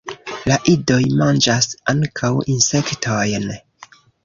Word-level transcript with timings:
La 0.51 0.55
idoj 0.71 0.97
manĝas 1.19 1.69
ankaŭ 1.95 2.33
insektojn. 2.55 3.49